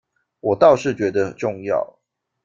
[0.39, 1.99] 我倒是觉得重要